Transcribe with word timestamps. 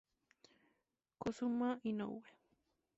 Kazuma 1.21 1.69
Inoue 1.89 2.25